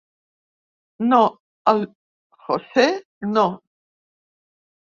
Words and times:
No, 1.11 1.19
el 1.73 1.83
José 2.47 2.87
no. 3.37 3.47